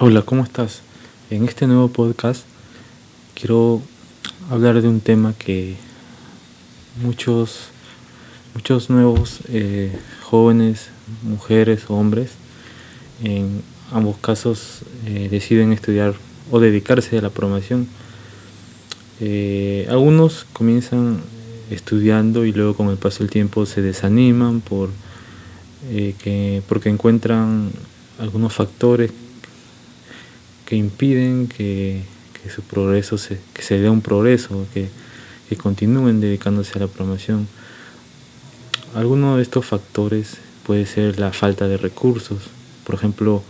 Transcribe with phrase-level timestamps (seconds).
[0.00, 0.82] Hola, ¿cómo estás?
[1.28, 2.44] En este nuevo podcast
[3.34, 3.82] quiero
[4.48, 5.74] hablar de un tema que
[7.02, 7.70] muchos,
[8.54, 9.90] muchos nuevos eh,
[10.22, 10.90] jóvenes,
[11.24, 12.30] mujeres o hombres,
[13.24, 16.14] en ambos casos eh, deciden estudiar
[16.52, 17.88] o dedicarse a la programación.
[19.18, 21.22] Eh, algunos comienzan
[21.72, 24.90] estudiando y luego con el paso del tiempo se desaniman por,
[25.90, 27.72] que, porque encuentran
[28.20, 29.10] algunos factores
[30.68, 32.02] que impiden que,
[32.54, 34.88] su progreso se, que se dé un progreso, que,
[35.48, 37.48] que continúen dedicándose a la promoción.
[38.94, 40.36] Alguno de estos factores
[40.66, 42.50] puede ser la falta de recursos.
[42.84, 43.42] Por ejemplo,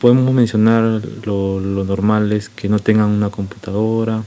[0.00, 4.22] podemos mencionar lo, normal es que no tengan una computadora,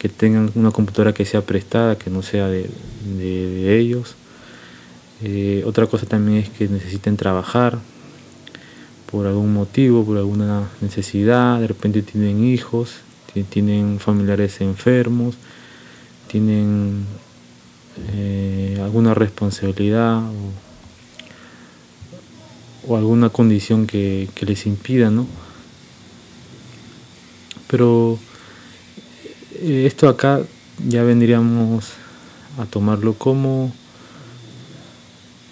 [0.00, 2.68] que tengan una computadora que sea prestada, que no sea de,
[3.78, 4.16] ellos.
[5.22, 7.78] Eh, otra cosa también es que necesiten trabajar,
[9.10, 12.96] por algún motivo, por alguna necesidad, de repente tienen hijos,
[13.44, 15.36] tienen familiares enfermos,
[16.28, 17.04] tienen
[18.14, 20.22] eh, alguna responsabilidad
[22.86, 25.26] o, alguna condición que, les impida, ¿no?
[27.68, 28.18] Pero
[29.54, 30.40] eh, esto acá
[30.86, 31.92] ya vendríamos
[32.58, 33.72] a tomarlo como,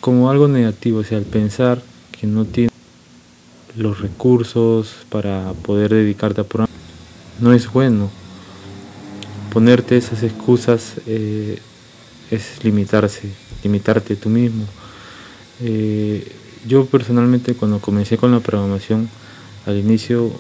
[0.01, 2.71] como algo negativo, o sea, al pensar que no tiene
[3.77, 6.75] los recursos para poder dedicarte a programar.
[7.41, 8.11] No es bueno.
[9.53, 11.59] Ponerte esas excusas eh,
[12.31, 13.31] es limitarse,
[13.63, 14.65] limitarte tú mismo.
[15.61, 16.33] Eh,
[16.67, 19.09] yo personalmente cuando comencé con la programación,
[19.67, 20.33] al inicio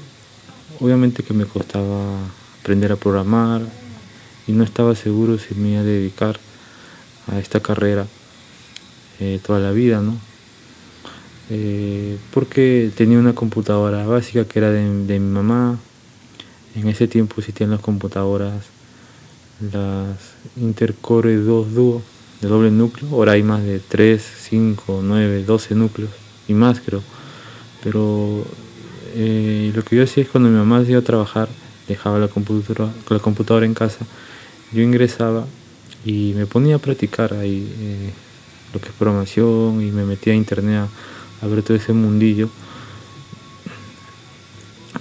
[0.80, 2.18] obviamente que me costaba
[2.60, 3.62] aprender a programar
[4.46, 6.38] y no estaba seguro si me iba a dedicar
[7.30, 8.06] a esta carrera
[9.20, 10.18] eh, toda la vida, ¿no?
[11.50, 15.78] Eh, porque tenía una computadora básica que era de, mi mamá.
[16.74, 18.64] En ese tiempo existían las computadoras,
[19.72, 20.16] las
[20.56, 22.02] Intercore 2 Duo
[22.40, 23.08] de doble núcleo.
[23.10, 26.10] Ahora hay más de 3, 5, 9, 12 núcleos
[26.48, 27.02] y más creo.
[27.82, 28.44] Pero
[29.14, 31.48] eh, lo que yo hacía es cuando mi mamá se iba a trabajar,
[31.86, 34.04] dejaba la computadora, la computadora en casa,
[34.72, 35.46] yo ingresaba
[36.04, 38.10] y me ponía a practicar ahí eh,
[38.72, 40.88] lo que es programación y me metía a internet
[41.44, 42.48] a todo ese mundillo.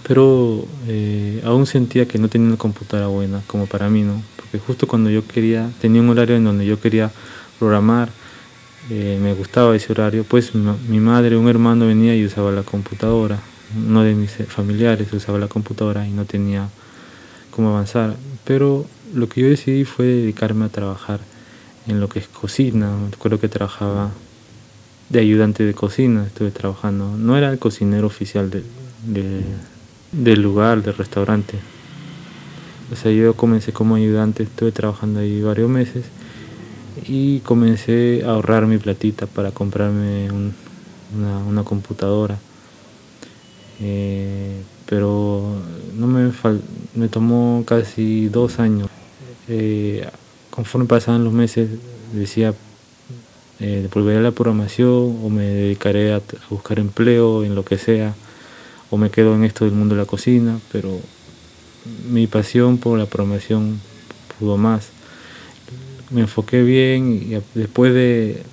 [0.07, 4.21] Pero eh, aún sentía que no tenía una computadora buena, como para mí, ¿no?
[4.35, 7.11] Porque justo cuando yo quería, tenía un horario en donde yo quería
[7.59, 8.09] programar,
[8.89, 12.63] eh, me gustaba ese horario, pues mi, mi madre, un hermano venía y usaba la
[12.63, 13.39] computadora.
[13.75, 16.69] Uno de mis familiares usaba la computadora y no tenía
[17.49, 18.15] cómo avanzar.
[18.43, 21.21] Pero lo que yo decidí fue dedicarme a trabajar
[21.87, 22.91] en lo que es cocina.
[23.11, 24.11] Recuerdo que trabajaba
[25.13, 27.15] de ayudante de cocina, estuve trabajando.
[27.15, 28.49] No era el cocinero oficial
[30.11, 31.59] del lugar, del restaurante.
[32.91, 36.05] O sea, yo comencé como ayudante, estuve trabajando ahí varios meses
[37.07, 40.29] y comencé a ahorrar mi platita para comprarme
[41.47, 42.39] una, computadora.
[43.81, 45.61] Eh, pero
[45.95, 46.31] no me,
[46.95, 48.89] me tomó casi dos años.
[49.47, 50.07] Eh,
[50.49, 51.69] conforme pasaban los meses
[52.13, 52.55] decía
[53.59, 58.15] eh, volveré a la programación o me dedicaré a, buscar empleo en lo que sea
[58.89, 60.99] o me quedo en esto del mundo de la cocina, pero
[62.09, 63.79] mi pasión por la programación
[64.37, 64.89] pudo más.
[66.11, 68.43] Me enfoqué bien y después de...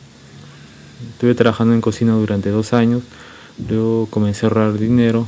[1.12, 3.02] Estuve trabajando en cocina durante dos años,
[3.68, 5.26] luego comencé a ahorrar dinero,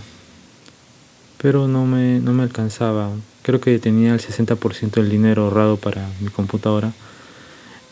[1.41, 3.11] pero no me, no me alcanzaba.
[3.43, 6.93] Creo que tenía el 60% del dinero ahorrado para mi computadora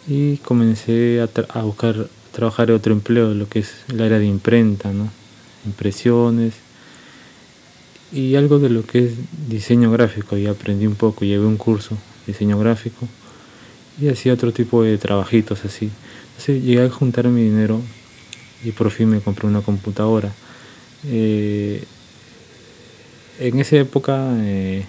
[0.07, 4.91] y comencé a, buscar trabajar en otro empleo, lo que es el área de imprenta,
[5.67, 6.55] impresiones
[8.13, 9.13] y algo de lo que es
[9.49, 10.37] diseño gráfico.
[10.37, 11.97] Y aprendí un poco, llevé un curso
[12.27, 13.07] de diseño gráfico
[14.01, 15.91] y hacía otro tipo de trabajitos así.
[16.31, 17.81] Entonces llegué a juntar mi dinero
[18.65, 20.33] y por fin me compré una computadora.
[21.07, 21.85] Eh,
[23.39, 24.85] en esa época eh,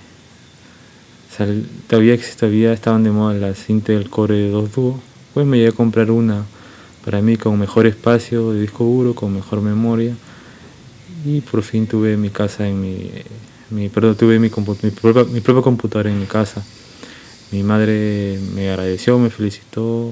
[1.87, 5.10] todavía, todavía estaban de moda las Intel Core 2 Duo.
[5.33, 6.45] Pues me llegué a comprar una
[7.05, 10.15] para mí con mejor espacio de disco duro, con mejor memoria.
[11.25, 13.11] Y por fin tuve mi casa en mi,
[13.69, 14.91] mi perdón, tuve mi, mi,
[15.31, 16.63] mi propia computadora en mi casa.
[17.51, 20.11] Mi madre me agradeció, me felicitó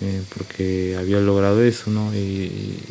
[0.00, 2.14] eh, porque había logrado eso, ¿no?
[2.14, 2.82] Y, y,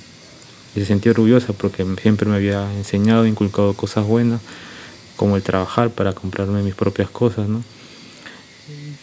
[0.76, 4.42] se sentía orgullosa porque siempre me había enseñado, inculcado cosas buenas
[5.16, 7.64] como el trabajar para comprarme mis propias cosas, ¿no?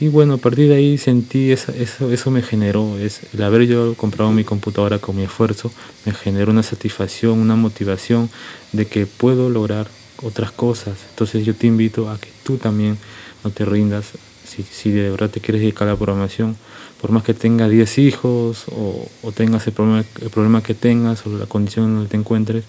[0.03, 1.73] Y bueno, a partir de ahí sentí, eso,
[2.11, 5.71] eso me generó, es, el haber yo comprado mi computadora con mi esfuerzo,
[6.05, 8.29] me generó una satisfacción, una motivación
[8.73, 9.87] de que puedo lograr
[10.21, 10.99] otras cosas.
[11.11, 12.99] Entonces yo te invito a que tú también
[13.45, 14.07] no te rindas,
[14.45, 16.57] si, si de verdad te quieres dedicar a la programación,
[17.01, 21.25] por más que tengas 10 hijos o, o, tengas el problema, el problema que tengas
[21.29, 22.65] o la condición en la te encuentres,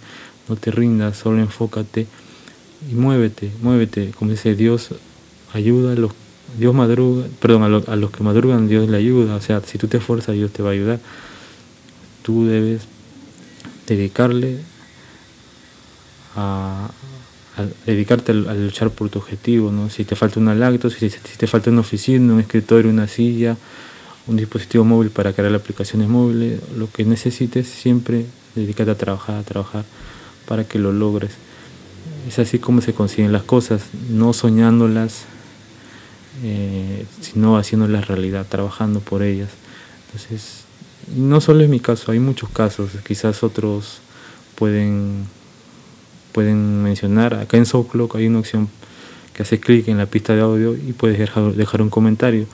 [0.47, 2.05] no te rindas, solo enfócate
[2.91, 4.11] y muévete, muévete.
[4.11, 4.89] Como dice Dios,
[5.51, 6.11] ayuda a los
[6.57, 9.97] Dios madruga, perdón, a, los que madrugan Dios le ayuda, o sea, si tú te
[9.97, 10.99] esfuerzas Dios te va a ayudar.
[12.21, 12.83] Tú debes
[13.87, 14.59] dedicarle
[16.35, 16.89] a,
[17.85, 19.89] dedicarte a, luchar por tu objetivo, ¿no?
[19.89, 23.57] Si te falta una lacto, si, te falta una oficina, un escritorio, una silla,
[24.27, 29.43] un dispositivo móvil para crear aplicaciones móviles, lo que necesites, siempre dedícate a trabajar, a
[29.43, 29.85] trabajar
[30.47, 31.31] para que lo logres.
[32.27, 35.25] Es así como se consiguen las cosas, no soñándolas,
[36.41, 39.49] eh, sino la realidad, trabajando por ellas.
[40.07, 40.63] Entonces,
[41.15, 43.99] no solo es mi caso, hay muchos casos, quizás otros
[44.55, 45.25] pueden,
[46.31, 47.35] pueden mencionar.
[47.35, 48.69] Acá en SoundCloud hay una opción
[49.33, 52.45] que hace clic en la pista de audio y puedes dejar, dejar un comentario.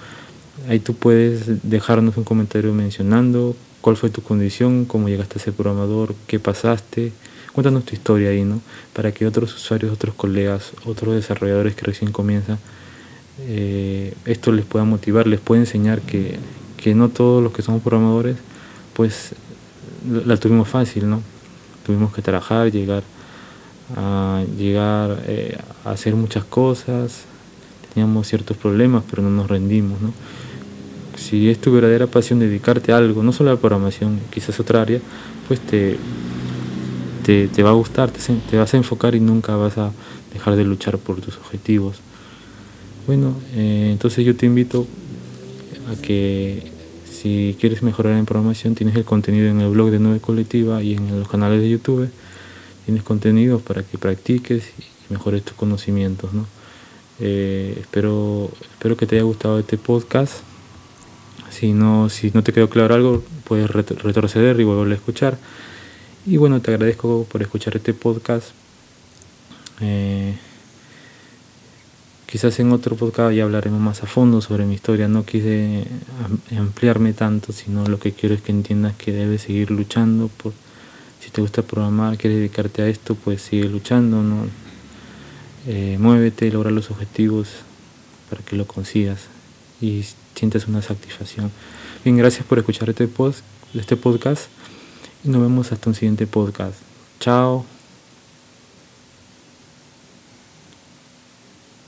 [0.68, 5.54] Ahí tú puedes dejarnos un comentario mencionando cuál fue tu condición, cómo llegaste a ser
[5.54, 7.14] programador, qué pasaste.
[7.54, 8.62] Cuéntanos tu historia ahí, ¿no?
[8.94, 12.60] Para que otros usuarios, otros colegas, otros desarrolladores que recién comienzan
[13.48, 16.38] eh, esto les pueda motivar, les puede enseñar que,
[16.94, 18.38] no todos los que somos programadores,
[18.94, 19.34] pues
[20.26, 21.22] la tuvimos fácil, ¿no?
[21.86, 23.04] Tuvimos que trabajar, llegar
[23.96, 27.26] a llegar eh, hacer muchas cosas,
[27.94, 30.14] teníamos ciertos problemas, pero no nos rendimos, ¿no?
[31.16, 34.82] Si es tu verdadera pasión dedicarte a algo, no solo a la programación, quizás otra
[34.82, 35.00] área,
[35.48, 35.98] pues te,
[37.24, 39.92] te, va a gustar, te vas a enfocar y nunca vas a
[40.34, 42.02] dejar de luchar por tus objetivos.
[43.10, 44.86] Bueno, eh, entonces yo te invito
[45.92, 46.62] a que
[47.12, 50.94] si quieres mejorar en programación, tienes el contenido en el blog de Nueve Colectiva y
[50.94, 52.08] en los canales de YouTube.
[52.86, 56.34] Tienes contenido para que practiques y mejores tus conocimientos.
[56.34, 56.46] ¿no?
[57.20, 60.42] Eh, espero, espero que te haya gustado este podcast.
[61.50, 65.40] Si no, si no te quedó claro algo, puedes retroceder y volver a escuchar.
[66.28, 68.50] Y bueno, te agradezco por escuchar este podcast.
[69.82, 70.36] Eh,
[72.30, 75.08] Quizás en otro podcast ya hablaremos más a fondo sobre mi historia.
[75.08, 75.84] No quise
[76.56, 80.28] ampliarme tanto, sino lo que quiero es que entiendas que debes seguir luchando.
[80.28, 80.54] Por,
[81.20, 84.22] si te gusta programar, quieres dedicarte a esto, pues sigue luchando.
[84.22, 84.46] ¿no?
[85.66, 87.48] Eh, muévete, logra los objetivos
[88.30, 89.22] para que lo consigas
[89.82, 90.06] y
[90.36, 91.50] sientas una satisfacción.
[92.04, 93.10] Bien, gracias por escuchar este,
[93.74, 94.50] este podcast
[95.24, 96.76] y nos vemos hasta un siguiente podcast.
[97.20, 97.79] Chao.